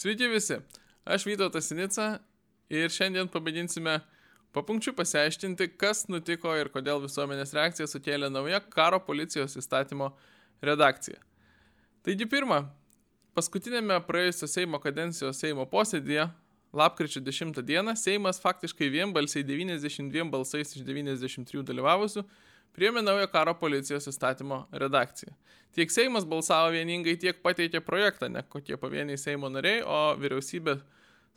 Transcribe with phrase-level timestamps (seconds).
[0.00, 0.56] Sveiki visi,
[1.04, 2.04] aš Vytautas Sinica
[2.72, 3.98] ir šiandien pamėginsime
[4.56, 10.08] papunkčių pasiaiškinti, kas nutiko ir kodėl visuomenės reakcija sukėlė nauja karo policijos įstatymo
[10.64, 11.20] redakcija.
[12.00, 12.62] Taigi pirma,
[13.36, 16.30] paskutinėme praėjusio Seimo kadencijos Seimo posėdėje,
[16.72, 22.24] lapkričio 10 dieną, Seimas faktiškai vienbalsiai 92 balsais iš 93 dalyvavusių
[22.76, 25.34] priėmė naują karo policijos įstatymo redakciją.
[25.74, 30.80] Tiek Seimas balsavo vieningai, tiek pateikė projektą, ne kokie pavieniai Seimo nariai, o vyriausybė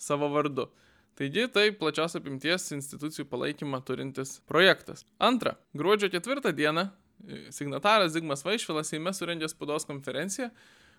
[0.01, 0.69] savo vardu.
[1.13, 5.05] Taigi tai plačios apimties institucijų palaikymą turintis projektas.
[5.21, 10.49] Antra, gruodžio ketvirtą dieną e, signataras Zigmas Vaišvilas Seime surengė spaudos konferenciją,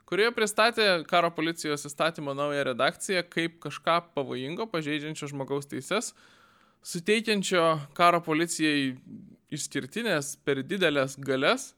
[0.07, 6.13] kurioje pristatė karo policijos įstatymo naują redakciją kaip kažką pavojingo, pažeidžiančio žmogaus teises,
[6.87, 7.67] suteikiančio
[7.99, 8.95] karo policijai
[9.55, 11.73] išskirtinės per didelės galės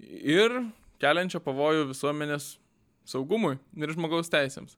[0.00, 0.54] ir
[1.02, 2.56] keliančio pavojų visuomenės
[3.08, 4.76] saugumui ir žmogaus teisėms.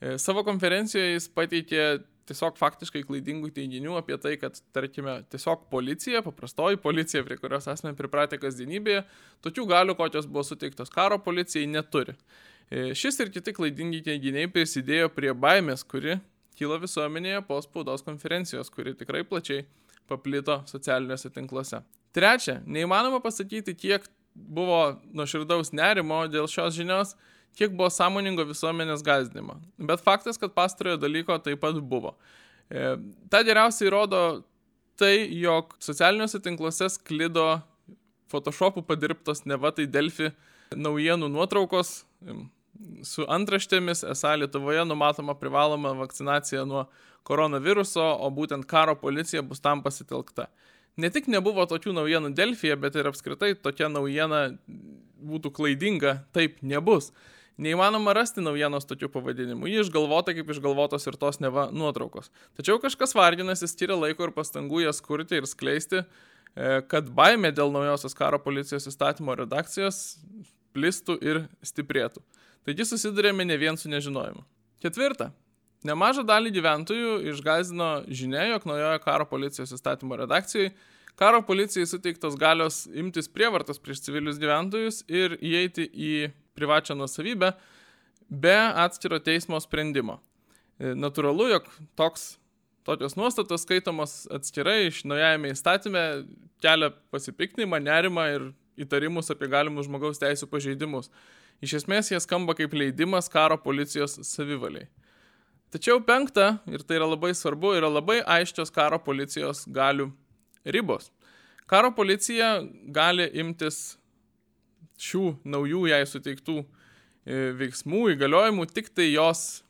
[0.00, 1.84] E, savo konferencijoje jis pateikė
[2.30, 7.96] tiesiog faktiškai klaidingų teiginių apie tai, kad, tarkime, tiesiog policija, paprastoji policija, prie kurios esame
[7.98, 9.02] pripratę kasdienybėje,
[9.44, 12.14] tokių galių, kokios buvo suteiktos karo policijai, neturi.
[12.70, 16.20] E, šis ir kiti klaidingi teiginiai prisidėjo prie baimės, kuri
[16.58, 19.64] kilo visuomenėje po spaudos konferencijos, kuri tikrai plačiai
[20.10, 21.80] paplito socialiniuose tinkluose.
[22.16, 27.14] Trečia, neįmanoma pasakyti, kiek buvo nuoširdaus nerimo dėl šios žinios,
[27.58, 29.58] kiek buvo sąmoningo visuomenės gazdinimo.
[29.78, 32.14] Bet faktas, kad pastarojo dalyko taip pat buvo.
[32.70, 32.94] E,
[33.30, 34.22] ta geriausiai rodo
[35.00, 37.48] tai, jog socialiniuose tinkluose sklido
[38.30, 40.28] Photoshopų padirbtos neva tai Delfi
[40.76, 41.96] naujienų nuotraukos
[43.04, 46.86] su antraštėmis, esą Lietuvoje numatoma privaloma vakcinacija nuo
[47.26, 50.48] koronaviruso, o būtent karo policija bus tam pasitelkta.
[51.00, 54.48] Ne tik nebuvo tokių naujienų Delfija, bet ir apskritai tokia naujiena
[55.20, 57.10] būtų klaidinga, taip nebus.
[57.60, 59.68] Neįmanoma rasti naujienos tokių pavadinimų.
[59.68, 62.30] Ji išgalvota kaip išgalvotos ir tos neva nuotraukos.
[62.56, 67.72] Tačiau kažkas varginasi, skiria laiko ir pastangų jas kurti ir skleisti, e, kad baimė dėl
[67.74, 70.00] naujosios karo policijos įstatymo redakcijos
[70.72, 72.24] plistų ir stiprėtų.
[72.64, 74.44] Taigi susidurėme ne vien su nežinojimu.
[74.80, 75.30] Ketvirta.
[75.86, 80.74] Nemažą dalį gyventojų išgazino žinia, jog naujojo karo policijos įstatymo redakcijai
[81.20, 86.12] karo policijai suteiktos galios imtis prievartos prieš civilius gyventojus ir įeiti į
[86.56, 87.50] privačią nusavybę
[88.30, 90.16] be atskiro teismo sprendimo.
[90.80, 91.68] E, natūralu, jog
[92.00, 92.38] toks,
[92.88, 96.04] tokios nuostatos skaitomos atskirai iš naujajame įstatyme
[96.64, 98.48] kelia pasipiktinimą, nerimą ir
[98.80, 101.12] įtarimus apie galimus žmogaus teisų pažeidimus.
[101.60, 104.88] Iš esmės jie skamba kaip leidimas karo policijos savivaliai.
[105.70, 110.08] Tačiau penkta, ir tai yra labai svarbu, yra labai aiškios karo policijos galių
[110.66, 111.12] ribos.
[111.70, 112.56] Karo policija
[112.90, 113.94] gali imtis
[115.00, 119.62] šių naujų jai suteiktų e, veiksmų, įgaliojimų tik tai jos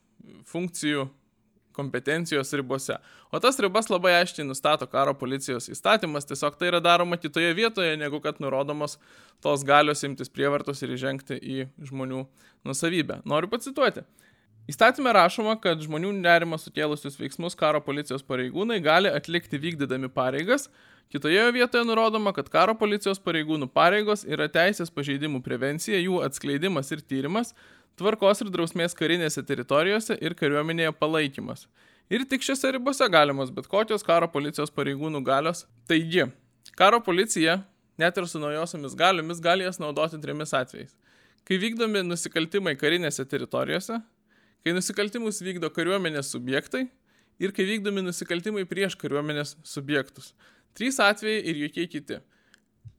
[0.49, 1.11] funkcijų
[1.77, 2.97] kompetencijos ribose.
[3.31, 7.93] O tas ribas labai aiškiai nustato karo policijos įstatymas, tiesiog tai yra daroma kitoje vietoje,
[8.01, 8.97] negu kad nurodomos
[9.45, 12.25] tos galios imtis prievartos ir įžengti į žmonių
[12.67, 13.21] nusavybę.
[13.29, 14.05] Noriu pacituoti.
[14.69, 20.69] Įstatymė rašoma, kad žmonių nerimą sukėlusius veiksmus karo policijos pareigūnai gali atlikti vykdydami pareigas,
[21.11, 27.03] kitoje vietoje nurodoma, kad karo policijos pareigūnų pareigos yra teisės pažeidimų prevencija, jų atskleidimas ir
[27.03, 27.55] tyrimas,
[27.99, 31.67] tvarkos ir drausmės karinėse teritorijose ir kariuomenėje palaikymas.
[32.11, 35.65] Ir tik šiose ribose galimos bet kokios karo policijos pareigūnų galios.
[35.91, 36.25] Taigi,
[36.79, 37.61] karo policija,
[37.99, 40.97] net ir su naujosiomis galiomis, gali jas naudoti trimis atvejais.
[41.47, 44.01] Kai vykdomi nusikaltimai karinėse teritorijose,
[44.65, 46.87] kai nusikaltimus vykdo kariuomenės subjektai
[47.41, 50.35] ir kai vykdomi nusikaltimai prieš kariuomenės subjektus.
[50.77, 52.21] Trys atvejai ir jokie kiti.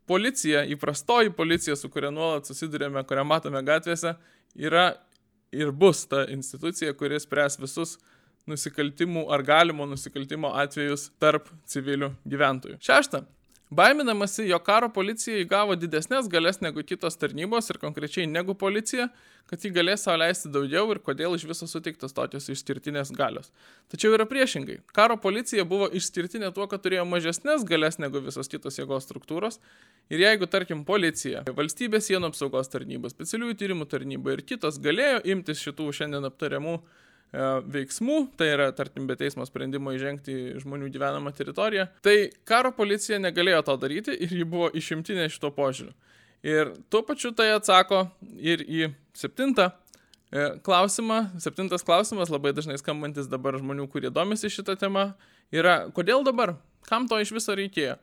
[0.10, 4.16] Policija, įprastoji policija, su kuria nuolat susidurėme, kurią matome gatvėse,
[4.60, 4.90] yra
[5.56, 7.98] ir bus ta institucija, kuris spręs visus
[8.50, 12.80] nusikaltimų ar galimo nusikaltimo atvejus tarp civilių gyventojų.
[12.82, 13.24] Šešta.
[13.72, 19.06] Baiminamasi, jo karo policija įgavo didesnės galės negu kitos tarnybos ir konkrečiai negu policija,
[19.47, 23.47] kad ji galės savo leisti daugiau ir kodėl iš viso suteiktos tokios išskirtinės galios.
[23.88, 24.82] Tačiau yra priešingai.
[24.91, 29.62] Karo policija buvo išskirtinė tuo, kad turėjo mažesnės galės negu visos kitos jėgos struktūros.
[30.12, 35.64] Ir jeigu, tarkim, policija, valstybės sienų apsaugos tarnyba, specialiųjų tyrimų tarnyba ir kitos galėjo imtis
[35.64, 36.82] šitų šiandien aptariamų
[37.32, 43.22] veiksmų, tai yra, tarkim, be teismo sprendimo įžengti į žmonių gyvenamą teritoriją, tai karo policija
[43.24, 45.94] negalėjo to daryti ir ji buvo išimtinė šito požiūriu.
[46.44, 48.08] Ir tuo pačiu tai atsako
[48.42, 51.22] ir į septintą e, klausimą.
[51.40, 55.12] Septintas klausimas, labai dažnai skambantis dabar žmonių, kurie domisi šitą temą,
[55.54, 56.56] yra, kodėl dabar,
[56.90, 58.00] kam to iš viso reikėjo.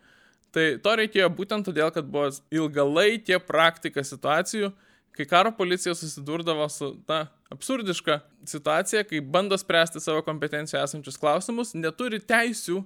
[0.55, 4.71] Tai to reikėjo būtent todėl, kad buvo ilgalaikė praktika situacijų,
[5.19, 11.75] kai karo policija susidurdavo su ta absurdiška situacija, kai bando spręsti savo kompetencijoje esančius klausimus,
[11.75, 12.85] neturi teisių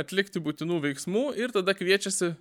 [0.00, 2.34] atlikti būtinų veiksmų ir tada kviečiasi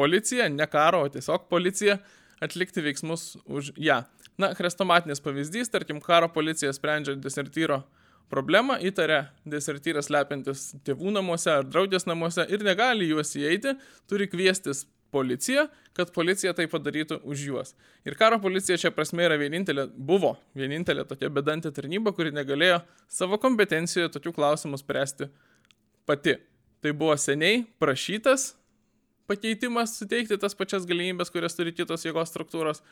[0.00, 1.98] policiją, ne karo, o tiesiog policiją
[2.40, 4.02] atlikti veiksmus už ją.
[4.38, 7.82] Na, chrestomatinis pavyzdys, tarkim, karo policija sprendžia desertyro
[8.32, 13.74] problemą, įtaria desertyras lepiantis tėvų namuose ar draudės namuose ir negali juos įeiti,
[14.08, 15.66] turi kviestis policiją,
[15.96, 17.74] kad policija tai padarytų už juos.
[18.06, 23.40] Ir karo policija čia prasme yra vienintelė, buvo vienintelė tokia bedantė tarnyba, kuri negalėjo savo
[23.42, 25.30] kompetencijoje tokių klausimų spręsti
[26.08, 26.38] pati.
[26.78, 28.52] Tai buvo seniai prašytas
[29.28, 32.82] pakeitimas suteikti tas pačias galimybės, kurias turi kitos jėgos struktūros.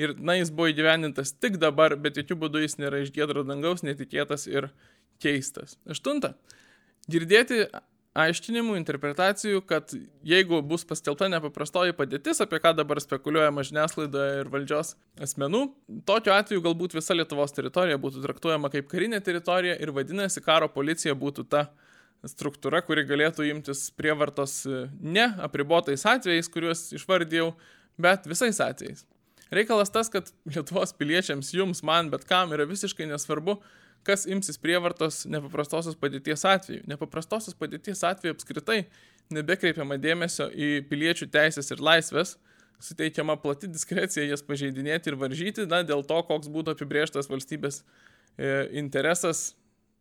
[0.00, 3.84] Ir, na, jis buvo įgyvenintas tik dabar, bet jokių būdų jis nėra iš giedro dangaus,
[3.86, 4.72] netikėtas ir
[5.22, 5.76] keistas.
[5.86, 6.32] Aštunta.
[7.06, 7.60] Girdėti
[8.14, 9.90] aiškinimų, interpretacijų, kad
[10.26, 14.94] jeigu bus paskelbta nepaprastoji padėtis, apie ką dabar spekuliuojama žiniasklaidoje ir valdžios
[15.26, 15.64] asmenų,
[16.06, 21.16] tokiu atveju galbūt visa Lietuvos teritorija būtų traktuojama kaip karinė teritorija ir vadinasi, karo policija
[21.18, 21.66] būtų ta
[22.30, 27.50] struktūra, kuri galėtų imtis prievartos e, ne apribotais atvejais, kuriuos išvardėjau,
[28.00, 29.04] bet visais atvejais.
[29.54, 33.58] Reikalas tas, kad Lietuvos piliečiams, jums, man, bet kam yra visiškai nesvarbu,
[34.06, 36.84] kas imsis prievartos nepaprastosios padėties atveju.
[36.90, 38.84] Nepaprastosios padėties atveju apskritai
[39.34, 42.36] nebekreipiama dėmesio į piliečių teisės ir laisvės,
[42.84, 48.68] suteikiama plati diskrecija jas pažeidinėti ir varžyti, na, dėl to, koks būtų apibrieštas valstybės e,
[48.76, 49.54] interesas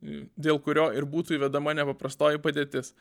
[0.04, 2.92] dėl kurio ir būtų įvedama nepaprastoji padėtis.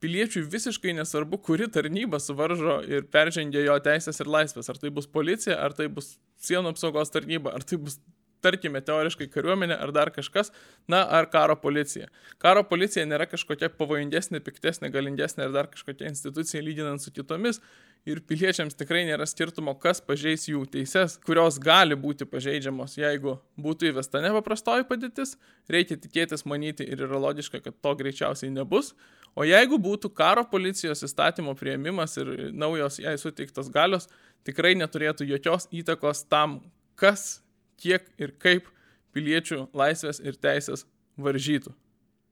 [0.00, 4.70] Piliečiui visiškai nesvarbu, kuri tarnyba suvaržo ir peržengia jo teisės ir laisvės.
[4.72, 7.98] Ar tai bus policija, ar tai bus sienų apsaugos tarnyba, ar tai bus,
[8.44, 10.52] tarkime, teoriškai kariuomenė, ar dar kažkas,
[10.90, 12.08] na, ar karo policija.
[12.42, 17.60] Karo policija nėra kažkokia pavojingesnė, piktesnė, galingesnė ar dar kažkokia institucija lyginant su kitomis
[18.08, 23.90] ir piliečiams tikrai nėra skirtumo, kas pažeis jų teises, kurios gali būti pažeidžiamos, jeigu būtų
[23.90, 25.36] įvesta nepaprastoji padėtis,
[25.70, 28.94] reikia tikėtis, manyti ir yra logiška, kad to greičiausiai nebus.
[29.38, 34.08] O jeigu būtų karo policijos įstatymo prieimimas ir naujos jai suteiktos galios,
[34.48, 36.60] tikrai neturėtų jokios įtakos tam,
[36.98, 37.42] kas,
[37.80, 38.68] kiek ir kaip
[39.16, 40.86] piliečių laisvės ir teisės
[41.20, 41.72] varžytų.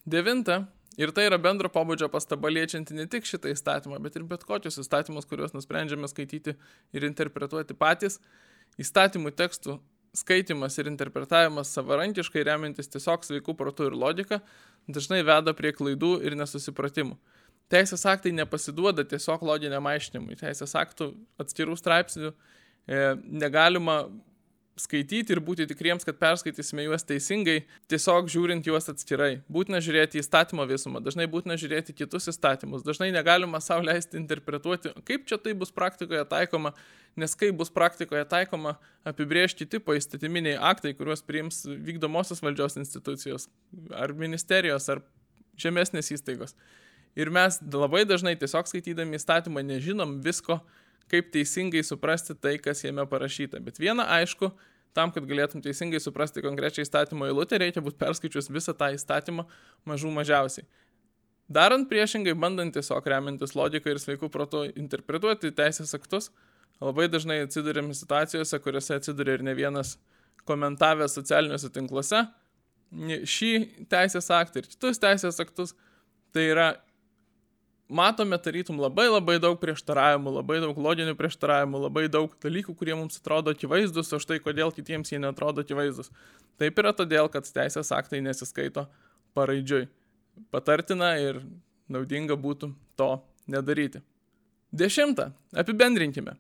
[0.09, 0.63] Devinta,
[0.99, 4.81] Ir tai yra bendro pobūdžio pastaba liečianti ne tik šitą įstatymą, bet ir bet kokius
[4.83, 6.57] įstatymus, kuriuos nusprendžiame skaityti
[6.91, 8.19] ir interpretuoti patys.
[8.83, 9.77] Įstatymų tekstų
[10.19, 14.41] skaitimas ir interpretavimas savarankiškai remiantis tiesiog sveikų protų ir logika
[14.91, 17.15] dažnai veda prie klaidų ir nesusipratimų.
[17.71, 20.35] Teisės aktai nepasiduoda tiesiog loginiam aiškinimui.
[20.41, 24.01] Teisės aktų atskirų straipsnių e, negalima
[24.79, 27.59] skaityti ir būti tikriems, kad perskaitysime juos teisingai,
[27.91, 29.41] tiesiog žiūrint juos atskirai.
[29.53, 35.29] Būtina žiūrėti įstatymo visumą, dažnai būtina žiūrėti kitus įstatymus, dažnai negalima savo leisti interpretuoti, kaip
[35.29, 36.75] čia tai bus praktikoje taikoma,
[37.19, 38.77] nes kaip bus praktikoje taikoma
[39.09, 43.49] apibriežti tipo įstatyminiai aktai, kuriuos priims vykdomosios valdžios institucijos,
[43.95, 45.03] ar ministerijos, ar
[45.59, 46.55] žemesnės įstaigos.
[47.19, 50.61] Ir mes labai dažnai tiesiog skaitydami įstatymą nežinom visko,
[51.11, 53.61] kaip teisingai suprasti tai, kas jame parašyta.
[53.65, 54.51] Bet viena aišku,
[54.97, 59.47] tam, kad galėtum teisingai suprasti konkrečią įstatymo eilutę, reikia būti perskaičius visą tą įstatymą
[59.89, 60.67] mažų mažiausiai.
[61.49, 66.29] Darant priešingai, bandant tiesiog remintis logiką ir sveikų protų interpretuoti teisės aktus,
[66.81, 69.97] labai dažnai atsidurėme situacijose, kuriuose atsiduria ir ne vienas
[70.49, 72.27] komentavęs socialiniuose tinkluose
[72.93, 73.53] šį
[73.91, 75.75] teisės aktą ir kitus teisės aktus.
[76.33, 76.69] Tai yra
[77.89, 83.21] matome tarytum labai labai daug prieštaravimų, labai daug loginių prieštaravimų, labai daug dalykų, kurie mums
[83.21, 86.13] atrodo akivaizdus, o štai kodėl kitiems jie netrodo akivaizdus.
[86.61, 88.87] Taip yra todėl, kad teisės aktai nesiskaito
[89.39, 89.87] paraidžiui.
[90.53, 91.41] Patartina ir
[91.89, 93.11] naudinga būtų to
[93.51, 94.03] nedaryti.
[94.73, 95.33] Dešimta.
[95.57, 96.37] Apibendrinkime.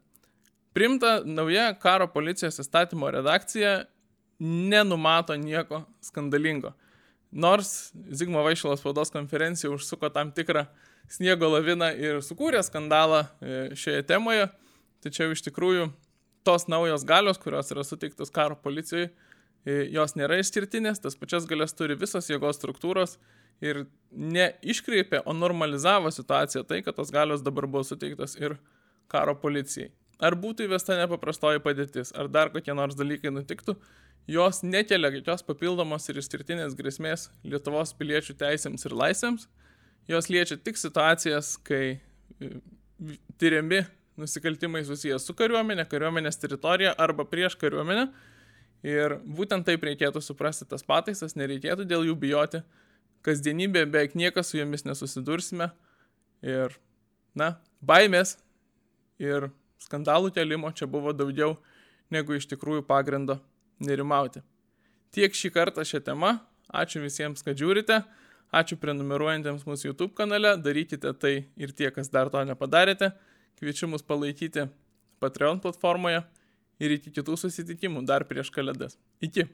[0.76, 3.86] Primta nauja karo policijos įstatymo redakcija
[4.38, 6.74] nenumato nieko skandalingo.
[7.32, 10.66] Nors Zigmo Vaišalas spaudos konferencija užsuko tam tikrą
[11.12, 14.48] sniego laviną ir sukūrė skandalą e, šioje temoje,
[15.04, 15.88] tačiau iš tikrųjų
[16.46, 19.08] tos naujos galios, kurios yra suteiktos karo policijai,
[19.64, 23.18] e, jos nėra išskirtinės, tas pačias galias turi visos jėgos struktūros
[23.64, 28.58] ir neiškreipė, o normalizavo situaciją tai, kad tos galios dabar buvo suteiktos ir
[29.10, 29.90] karo policijai.
[30.18, 33.76] Ar būtų įvesta nepaprastoji padėtis, ar dar kokie nors dalykai nutiktų,
[34.28, 39.46] jos nekelia jokios papildomos ir išskirtinės grėsmės Lietuvos piliečių teisėms ir laisvėms,
[40.08, 41.98] jos liečia tik situacijas, kai
[42.40, 42.50] e,
[43.38, 43.84] tyriami
[44.18, 48.08] nusikaltimai susijęs su kariuomenė, kariuomenės teritorija arba prieš kariuomenę.
[48.86, 52.62] Ir būtent taip reikėtų suprasti tas pataisas, nereikėtų dėl jų bijoti.
[53.26, 55.72] Kasdienybė beveik niekas su jomis nesusidursime.
[56.46, 56.74] Ir,
[57.34, 58.36] na, baimės
[59.18, 59.50] ir
[59.82, 61.56] skandalų kelimo čia buvo daugiau
[62.14, 63.40] negu iš tikrųjų pagrindo
[63.82, 64.44] nerimauti.
[65.14, 66.36] Tiek šį kartą šią temą.
[66.68, 68.02] Ačiū visiems, kad žiūrite.
[68.48, 70.54] Ačiū prenumeruojantiems mūsų YouTube kanale.
[70.56, 73.12] Darykite tai ir tie, kas dar to nepadarėte.
[73.60, 74.68] Kviečiu mus palaikyti
[75.20, 76.22] Patreon platformoje
[76.80, 78.96] ir iki kitų susitikimų dar prieš kalėdas.
[79.20, 79.48] Iki.